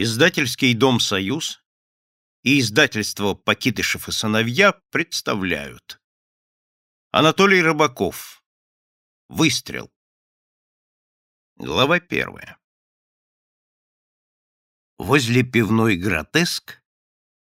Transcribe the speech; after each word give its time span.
Издательский 0.00 0.74
дом 0.74 1.00
«Союз» 1.00 1.60
и 2.44 2.60
издательство 2.60 3.34
«Покитышев 3.34 4.08
и 4.08 4.12
сыновья» 4.12 4.72
представляют. 4.90 6.00
Анатолий 7.10 7.60
Рыбаков. 7.60 8.44
Выстрел. 9.28 9.92
Глава 11.56 11.98
первая. 11.98 12.60
Возле 14.98 15.42
пивной 15.42 15.96
«Гротеск» 15.96 16.80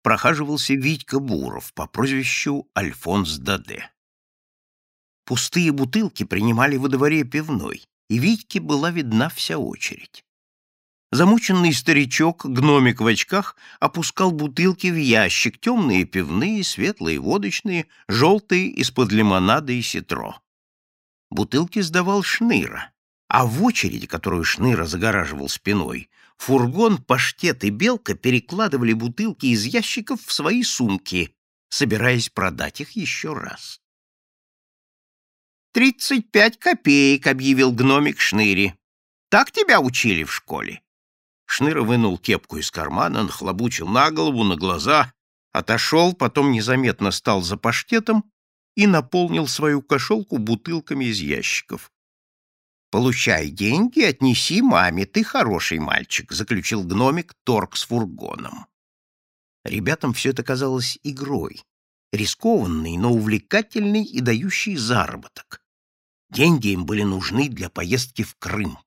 прохаживался 0.02 0.76
Витька 0.76 1.20
Буров 1.20 1.74
по 1.74 1.88
прозвищу 1.88 2.72
Альфонс 2.74 3.38
Даде. 3.38 3.92
Пустые 5.26 5.74
бутылки 5.74 6.24
принимали 6.24 6.78
во 6.78 6.88
дворе 6.88 7.26
пивной, 7.26 7.84
и 8.08 8.18
Витьке 8.18 8.62
была 8.62 8.92
видна 8.92 9.28
вся 9.28 9.58
очередь. 9.58 10.26
Замученный 11.16 11.72
старичок, 11.72 12.46
гномик 12.46 13.00
в 13.00 13.08
очках, 13.08 13.56
опускал 13.80 14.32
бутылки 14.32 14.88
в 14.88 14.98
ящик, 14.98 15.58
темные 15.58 16.04
пивные, 16.04 16.62
светлые 16.62 17.20
водочные, 17.20 17.88
желтые 18.10 18.68
из-под 18.82 19.14
лимонада 19.14 19.72
и 19.72 19.82
ситро. 19.82 20.42
Бутылки 21.30 21.80
сдавал 21.80 22.22
Шныра, 22.22 22.92
а 23.30 23.46
в 23.46 23.64
очереди, 23.64 24.08
которую 24.08 24.44
Шныра 24.44 24.84
загораживал 24.84 25.48
спиной, 25.48 26.09
фургон, 26.36 26.98
паштет 26.98 27.64
и 27.64 27.70
белка 27.70 28.16
перекладывали 28.16 28.92
бутылки 28.92 29.45
из 29.45 29.64
ящиков 29.64 30.20
в 30.22 30.34
свои 30.34 30.64
сумки, 30.64 31.34
собираясь 31.70 32.28
продать 32.28 32.82
их 32.82 32.92
еще 32.92 33.32
раз. 33.32 33.80
«Тридцать 35.72 36.30
пять 36.30 36.59
копеек»,— 36.59 37.26
объявил 37.28 37.72
гномик 37.72 38.20
Шныри. 38.20 38.78
«Так 39.30 39.54
тебя 39.54 39.80
учили 39.80 40.26
в 40.26 40.34
школе?» 40.34 40.82
Шныра 41.45 41.84
вынул 41.84 42.17
кепку 42.17 42.58
из 42.58 42.72
кармана, 42.72 43.23
нахлобучил 43.23 43.88
на 43.88 44.12
голову, 44.12 44.44
на 44.44 44.55
глаза, 44.55 45.13
отошел, 45.52 46.14
потом 46.14 46.52
незаметно 46.52 47.11
стал 47.11 47.42
за 47.42 47.58
паштетом 47.58 48.31
и 48.75 48.88
наполнил 48.88 49.47
свою 49.47 49.81
кошелку 49.81 50.38
бутылками 50.38 51.05
из 51.05 51.20
ящиков. 51.20 51.92
«Получай 52.92 53.50
деньги, 53.50 54.02
отнеси 54.02 54.61
маме, 54.61 55.05
ты 55.05 55.23
хороший 55.23 55.80
мальчик»,— 55.80 56.31
заключил 56.33 56.83
гномик 56.83 57.33
торг 57.44 57.75
с 57.75 57.83
фургоном. 57.83 58.67
Ребятам 59.64 60.14
все 60.14 60.30
это 60.30 60.44
казалось 60.44 61.00
игрой, 61.03 61.64
рискованной, 62.14 62.98
но 62.98 63.11
увлекательной 63.11 64.03
и 64.03 64.22
дающей 64.22 64.75
заработок. 64.75 65.61
Деньги 66.30 66.70
им 66.70 66.86
были 66.86 67.03
нужны 67.03 67.50
для 67.50 67.70
поездки 67.70 68.23
в 68.23 68.36
Крым. 68.36 68.77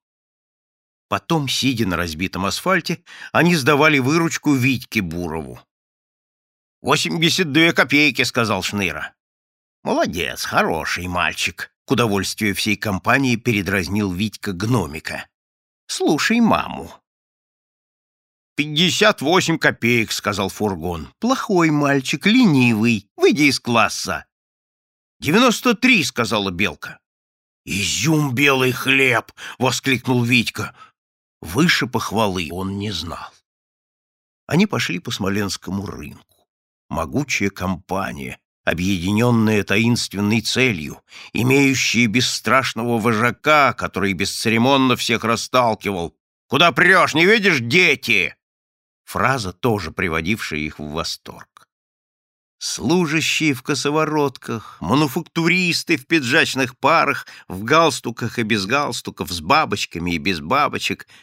Потом, 1.09 1.49
сидя 1.49 1.87
на 1.87 1.97
разбитом 1.97 2.45
асфальте, 2.45 3.03
они 3.33 3.57
сдавали 3.57 3.99
выручку 3.99 4.55
Витьке 4.55 5.01
Бурову. 5.01 5.59
«Восемьдесят 6.83 7.51
две 7.51 7.73
копейки»,— 7.73 8.23
сказал 8.25 8.63
Шныра. 8.63 9.15
«Молодец, 9.83 10.45
хороший 10.45 11.09
мальчик»,— 11.09 11.73
к 11.87 11.91
удовольствию 11.91 12.55
всей 12.55 12.77
компании 12.77 13.37
передразнил 13.37 14.13
Витька 14.13 14.53
гномика. 14.53 15.27
«Слушай 15.87 16.41
маму». 16.41 16.93
«Пятьдесят 18.55 19.23
восемь 19.23 19.59
копеек»,— 19.59 20.13
сказал 20.13 20.51
фургон. 20.51 21.13
«Плохой 21.21 21.71
мальчик, 21.71 22.27
ленивый. 22.27 23.09
Выйди 23.17 23.45
из 23.45 23.61
класса». 23.61 24.27
«Девяносто 25.21 25.75
три»,— 25.75 26.05
сказала 26.05 26.51
Белка. 26.51 27.01
«Изюм 27.65 28.35
белый 28.35 28.73
хлеб!»— 28.73 29.33
воскликнул 29.59 30.23
Витька. 30.25 30.75
Выше 31.41 31.87
похвалы 31.87 32.49
он 32.51 32.79
не 32.79 32.91
знал. 32.91 33.33
Они 34.47 34.67
пошли 34.67 34.99
по 34.99 35.11
Смоленскому 35.11 35.87
рынку. 35.87 36.49
Могучая 36.89 37.51
компания, 37.51 38.39
объединенная 38.65 39.63
таинственной 39.63 40.41
целью, 40.41 41.03
имеющая 41.33 42.07
бесстрашного 42.07 42.99
вожака, 42.99 43.73
который 43.75 44.15
бесцеремонно 44.15 44.97
всех 44.97 45.25
расталкивал. 45.25 46.17
«Куда 46.49 46.73
прешь, 46.73 47.15
не 47.15 47.27
видишь, 47.27 47.61
дети?» 47.61 48.35
Фраза, 49.05 49.53
тоже 49.53 49.91
приводившая 49.91 50.61
их 50.61 50.79
в 50.79 50.91
восторг. 50.91 51.69
Служащие 52.59 53.55
в 53.55 53.63
косоворотках, 53.63 54.79
мануфактуристы 54.81 55.97
в 55.97 56.07
пиджачных 56.07 56.77
парах, 56.79 57.27
в 57.47 57.63
галстуках 57.63 58.39
и 58.39 58.43
без 58.43 58.67
галстуков, 58.67 59.31
с 59.31 59.41
бабочками 59.41 60.13
и 60.13 60.19
без 60.19 60.41
бабочек— 60.41 61.07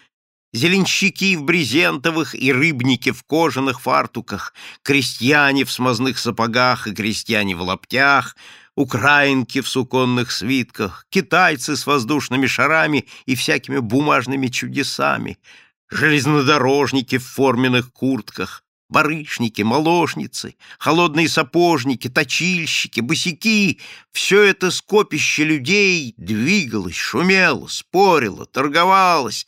зеленщики 0.55 1.35
в 1.35 1.43
брезентовых 1.43 2.33
и 2.33 2.51
рыбники 2.51 3.11
в 3.11 3.23
кожаных 3.23 3.81
фартуках, 3.81 4.53
крестьяне 4.83 5.65
в 5.65 5.71
смазных 5.71 6.17
сапогах 6.17 6.87
и 6.87 6.93
крестьяне 6.93 7.55
в 7.55 7.61
лаптях, 7.61 8.35
украинки 8.75 9.61
в 9.61 9.67
суконных 9.67 10.31
свитках, 10.31 11.05
китайцы 11.09 11.75
с 11.75 11.85
воздушными 11.85 12.47
шарами 12.47 13.05
и 13.25 13.35
всякими 13.35 13.79
бумажными 13.79 14.47
чудесами, 14.47 15.37
железнодорожники 15.89 17.17
в 17.17 17.25
форменных 17.25 17.91
куртках, 17.91 18.63
барышники, 18.89 19.61
молочницы, 19.61 20.55
холодные 20.79 21.27
сапожники, 21.27 22.07
точильщики, 22.07 23.01
босяки— 23.01 23.79
все 24.11 24.43
это 24.43 24.71
скопище 24.71 25.43
людей 25.43 26.13
двигалось, 26.17 26.95
шумело, 26.95 27.67
спорило, 27.67 28.45
торговалось, 28.45 29.45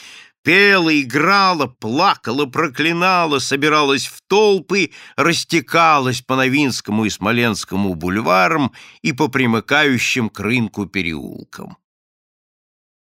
пела, 0.48 1.02
играла, 1.02 1.68
плакала, 1.68 2.46
проклинала, 2.46 3.40
собиралась 3.40 4.06
в 4.06 4.22
толпы, 4.30 4.92
растекалась 5.18 6.22
по 6.22 6.38
Новинскому 6.38 7.04
и 7.04 7.10
Смоленскому 7.10 7.96
бульварам 7.96 8.72
и 9.02 9.12
по 9.12 9.28
примыкающим 9.28 10.30
к 10.30 10.40
рынку 10.40 10.86
переулкам. 10.86 11.76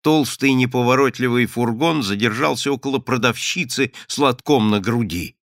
Толстый 0.02 0.54
неповоротливый 0.54 1.46
фургон 1.46 2.02
задержался 2.02 2.72
около 2.72 2.98
продавщицы 2.98 3.94
с 4.08 4.18
лотком 4.18 4.72
на 4.72 4.80
груди. 4.80 5.38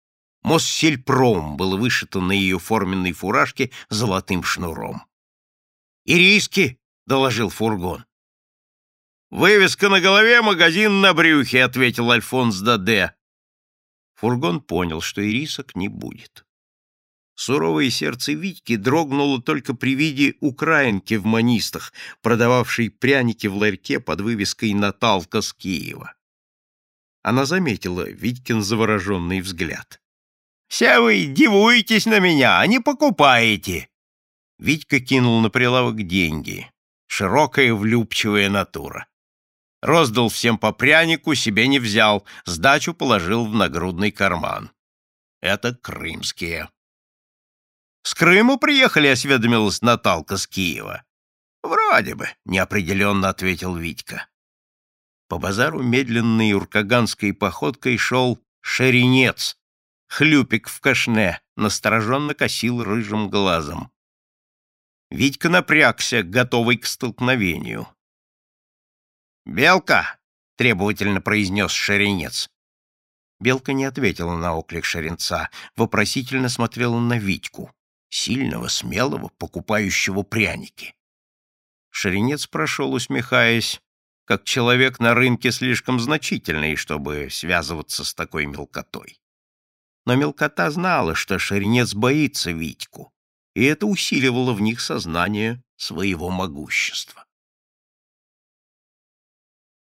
Моссельпром 0.42 1.58
было 1.58 1.76
вышито 1.76 2.22
на 2.22 2.32
ее 2.32 2.60
форменной 2.60 3.12
фуражке 3.12 3.72
золотым 3.90 4.42
шнуром. 4.42 5.04
«Ириски!»— 6.06 6.80
доложил 7.06 7.50
фургон. 7.50 8.06
«Вывеска 9.32 9.90
на 9.90 10.02
голове, 10.02 10.42
магазин 10.42 11.02
на 11.02 11.14
брюхе»,— 11.14 11.64
ответил 11.64 12.10
Альфонс 12.10 12.60
Даде. 12.62 13.14
Фургон 14.16 14.60
понял, 14.60 15.02
что 15.02 15.22
ирисок 15.22 15.76
не 15.76 15.88
будет. 15.88 16.46
Суровое 17.36 17.90
сердце 17.90 18.34
Витьки 18.34 18.76
дрогнуло 18.76 19.42
только 19.42 19.74
при 19.74 19.96
виде 19.96 20.36
украинки 20.42 21.14
в 21.14 21.26
манистах, 21.26 21.94
продававшей 22.22 22.90
пряники 22.90 23.48
в 23.48 23.56
ларьке 23.56 24.00
под 24.00 24.22
вывеской 24.22 24.74
«Наталка 24.74 25.42
с 25.42 25.54
Киева». 25.54 26.16
Она 27.22 27.46
заметила 27.46 28.10
Витькин 28.10 28.62
завороженный 28.62 29.42
взгляд. 29.42 30.02
«Все 30.68 31.00
вы 31.00 31.26
дивуетесь 31.26 32.08
на 32.08 32.20
меня, 32.20 32.60
а 32.60 32.68
не 32.68 32.80
покупаете!» 32.80 33.90
Витька 34.58 35.00
кинул 35.00 35.40
на 35.40 35.50
прилавок 35.50 36.06
деньги. 36.08 36.70
Широкая 37.08 37.74
влюбчивая 37.74 38.50
натура. 38.50 39.09
Роздал 39.82 40.30
всем 40.30 40.58
по 40.58 40.74
прянику, 40.74 41.36
себе 41.36 41.68
не 41.68 41.80
взял, 41.80 42.26
сдачу 42.46 42.94
положил 42.94 43.46
в 43.46 43.56
нагрудный 43.56 44.12
карман. 44.12 44.72
Это 45.42 45.74
крымские. 45.74 46.70
«С 48.04 48.14
Крыму 48.14 48.58
приехали?»— 48.58 49.08
осведомилась 49.10 49.82
Наталка 49.82 50.38
с 50.38 50.48
Киева. 50.48 51.04
«Вроде 51.64 52.16
бы»,— 52.16 52.28
неопределенно 52.46 53.30
ответил 53.30 53.76
Витька. 53.76 54.28
По 55.28 55.38
базару 55.38 55.84
медленной 55.84 56.54
уркаганской 56.54 57.34
походкой 57.34 57.98
шел 57.98 58.40
шеренец, 58.62 59.58
хлюпик 60.08 60.68
в 60.68 60.80
кашне, 60.82 61.42
настороженно 61.56 62.34
косил 62.34 62.84
рыжим 62.84 63.30
глазом. 63.30 63.92
Витька 65.12 65.50
напрягся, 65.50 66.24
готовый 66.24 66.78
к 66.78 66.86
столкновению. 66.86 67.88
«Белка!»— 69.50 70.20
требовательно 70.58 71.22
произнес 71.22 71.72
Шеренец. 71.72 72.52
Белка 73.40 73.74
не 73.74 73.86
ответила 73.86 74.38
на 74.38 74.54
оклик 74.54 74.86
Шеренца, 74.86 75.50
вопросительно 75.76 76.50
смотрела 76.50 77.00
на 77.00 77.18
Витьку, 77.18 77.74
сильного, 78.10 78.68
смелого, 78.68 79.30
покупающего 79.40 80.22
пряники. 80.22 80.94
Шеренец 81.90 82.46
прошел, 82.46 82.94
усмехаясь, 82.94 83.82
как 84.26 84.44
человек 84.44 85.00
на 85.00 85.16
рынке 85.16 85.52
слишком 85.52 86.00
значительный, 86.00 86.76
чтобы 86.76 87.30
связываться 87.32 88.06
с 88.06 88.14
такой 88.14 88.46
мелкотой. 88.46 89.20
Но 90.06 90.14
мелкота 90.14 90.70
знала, 90.70 91.16
что 91.16 91.40
Шеренец 91.40 91.96
боится 91.96 92.52
Витьку, 92.52 93.12
и 93.56 93.64
это 93.64 93.88
усиливало 93.88 94.54
в 94.54 94.62
них 94.62 94.80
сознание 94.80 95.64
своего 95.76 96.30
могущества. 96.30 97.26